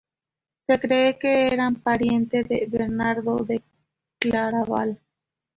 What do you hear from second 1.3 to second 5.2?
era pariente de Bernardo de Claraval.